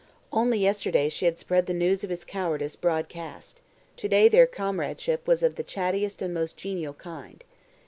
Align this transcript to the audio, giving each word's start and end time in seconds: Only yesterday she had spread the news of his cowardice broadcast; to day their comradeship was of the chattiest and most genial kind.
Only 0.33 0.57
yesterday 0.57 1.09
she 1.09 1.25
had 1.25 1.37
spread 1.37 1.67
the 1.67 1.75
news 1.75 2.03
of 2.03 2.09
his 2.09 2.25
cowardice 2.25 2.75
broadcast; 2.75 3.61
to 3.97 4.07
day 4.07 4.29
their 4.29 4.47
comradeship 4.47 5.27
was 5.27 5.43
of 5.43 5.53
the 5.57 5.63
chattiest 5.63 6.23
and 6.23 6.33
most 6.33 6.57
genial 6.57 6.95
kind. 6.95 7.43